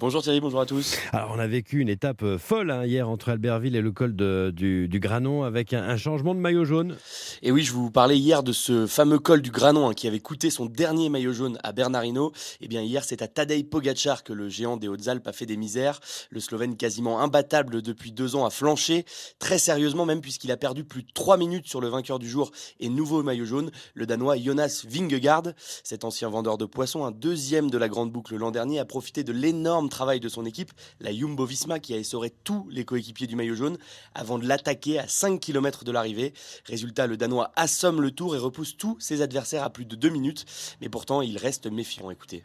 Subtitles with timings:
[0.00, 0.96] Bonjour Thierry, bonjour à tous.
[1.12, 4.14] Alors on a vécu une étape euh, folle hein, hier entre Albertville et le col
[4.14, 6.96] du, Granon avec un, changement de maillot jaune.
[7.42, 10.20] Et oui, je vous parlais hier de ce fameux col du Granon hein, qui avait
[10.20, 12.30] coûté son dernier maillot jaune à Bernardino.
[12.60, 15.46] Et eh bien hier, c'est à Tadej Pogacar que le géant des Hautes-Alpes a fait
[15.46, 15.98] des misères.
[16.30, 19.04] Le Slovène quasiment imbattable depuis deux ans a flanché,
[19.40, 22.52] très sérieusement même puisqu'il a perdu plus de trois minutes sur le vainqueur du jour
[22.78, 25.54] et nouveau maillot jaune, le Danois Jonas Vingegaard.
[25.82, 29.24] Cet ancien vendeur de poissons, un deuxième de la grande boucle l'an dernier, a profité
[29.24, 33.26] de l'énorme travail de son équipe, la Jumbo Visma, qui a essoré tous les coéquipiers
[33.26, 33.78] du maillot jaune
[34.14, 36.32] avant de l'attaquer à 5 km de l'arrivée.
[36.66, 40.08] Résultat, le Danois assomme le tour et repousse tous ses adversaires à plus de 2
[40.08, 40.44] minutes.
[40.80, 42.10] Mais pourtant, il reste méfiant.
[42.10, 42.44] Écoutez.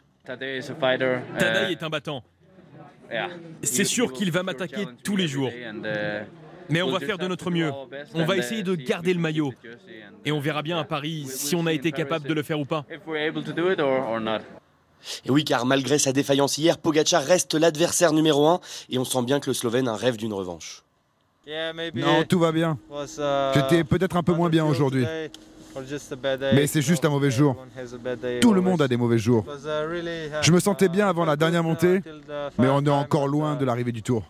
[1.38, 2.24] Tadej uh, est un battant.
[3.62, 5.50] C'est sûr qu'il va m'attaquer tous les jours.
[6.70, 7.70] Mais on va faire de notre mieux.
[8.14, 9.52] On va essayer de garder le maillot.
[10.24, 12.64] Et on verra bien à Paris si on a été capable de le faire ou
[12.64, 12.84] pas.
[15.24, 19.22] Et oui, car malgré sa défaillance hier, Pogacar reste l'adversaire numéro 1 et on sent
[19.22, 20.82] bien que le Slovène a rêve d'une revanche.
[21.94, 22.78] Non, tout va bien.
[23.54, 25.06] J'étais peut-être un peu moins bien aujourd'hui.
[26.52, 27.56] Mais c'est juste un mauvais jour.
[28.40, 29.44] Tout le monde a des mauvais jours.
[30.42, 32.00] Je me sentais bien avant la dernière montée,
[32.58, 34.22] mais on est encore loin de l'arrivée du tour.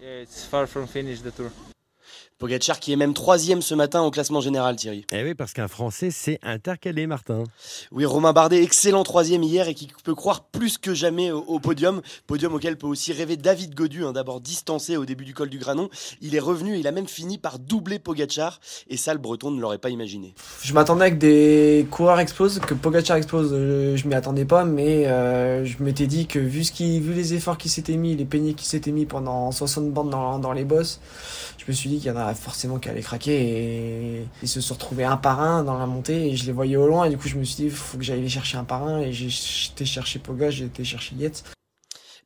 [2.38, 5.06] Pogacar qui est même troisième ce matin au classement général, Thierry.
[5.12, 7.44] Eh oui, parce qu'un Français s'est intercalé, Martin.
[7.92, 12.02] Oui, Romain Bardet, excellent troisième hier et qui peut croire plus que jamais au, podium.
[12.26, 15.58] Podium auquel peut aussi rêver David Godu, hein, d'abord distancé au début du col du
[15.58, 15.88] Granon.
[16.20, 19.60] Il est revenu, il a même fini par doubler Pogacar et ça, le Breton ne
[19.60, 20.34] l'aurait pas imaginé.
[20.60, 25.06] Je m'attendais que des coureurs explosent, que Pogacar explose, euh, je m'y attendais pas, mais
[25.06, 28.24] euh, je m'étais dit que vu, ce qui, vu les efforts qui s'étaient mis, les
[28.24, 31.00] peignets qui s'étaient mis pendant 60 bandes dans, dans les bosses,
[31.58, 34.60] je me suis dit qu'il y en a forcément qui allait craquer et ils se
[34.60, 37.10] sont retrouvés un par un dans la montée et je les voyais au loin et
[37.10, 39.12] du coup je me suis dit faut que j'aille les chercher un par un et
[39.12, 41.44] j'ai été chercher Poga, j'ai été chercher Yates.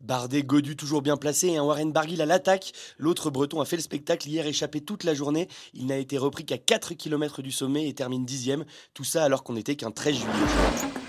[0.00, 2.72] Bardet, Godu toujours bien placé et un Warren Barguil à l'attaque.
[2.98, 5.48] L'autre breton a fait le spectacle hier, échappé toute la journée.
[5.74, 8.64] Il n'a été repris qu'à 4 km du sommet et termine dixième.
[8.94, 11.07] Tout ça alors qu'on n'était qu'un 13 juillet.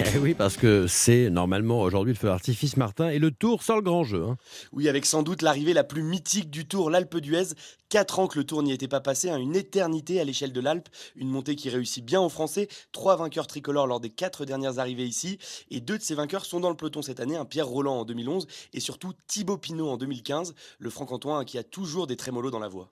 [0.00, 3.76] Eh oui, parce que c'est normalement aujourd'hui le feu d'artifice Martin et le Tour sort
[3.76, 4.24] le grand jeu.
[4.24, 4.36] Hein.
[4.72, 7.54] Oui, avec sans doute l'arrivée la plus mythique du Tour, l'Alpe d'Huez.
[7.90, 10.60] Quatre ans que le Tour n'y était pas passé, hein, une éternité à l'échelle de
[10.60, 12.66] l'Alpe, une montée qui réussit bien aux Français.
[12.90, 15.38] Trois vainqueurs tricolores lors des quatre dernières arrivées ici,
[15.70, 18.04] et deux de ces vainqueurs sont dans le peloton cette année, un Pierre Roland en
[18.04, 22.58] 2011 et surtout Thibaut Pinot en 2015, le franc-comtois qui a toujours des trémolos dans
[22.58, 22.90] la voix.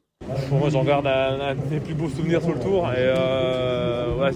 [0.49, 4.31] Pour moi, j'en garde un, des plus beaux souvenirs sur le Tour et euh,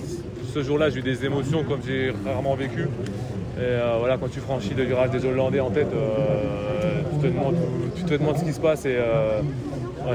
[0.52, 2.82] ce jour-là, j'ai eu des émotions comme j'ai rarement vécu.
[2.82, 7.26] Et euh, voilà, quand tu franchis le virage des Hollandais en tête, euh, tu, te
[7.26, 7.56] demandes,
[7.96, 9.40] tu, te demandes, ce qui se passe et euh,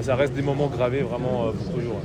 [0.02, 2.00] ça reste des moments gravés vraiment pour toujours.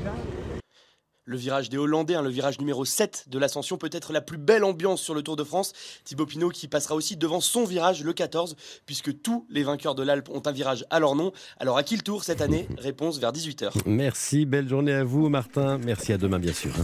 [1.29, 4.39] Le virage des Hollandais, hein, le virage numéro 7 de l'ascension, peut être la plus
[4.39, 5.73] belle ambiance sur le Tour de France.
[6.05, 8.55] Thibaut Pinot qui passera aussi devant son virage, le 14,
[8.87, 11.33] puisque tous les vainqueurs de l'Alpe ont un virage à leur nom.
[11.59, 12.69] Alors à qui le tour cette année?
[12.79, 13.73] Réponse vers 18h.
[13.87, 15.79] Merci, belle journée à vous Martin.
[15.85, 16.77] Merci à demain bien sûr.